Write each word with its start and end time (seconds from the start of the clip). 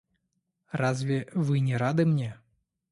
Разве 0.81 1.17
вы 1.35 1.59
не 1.59 1.75
рады 1.77 2.07
мне? 2.07 2.33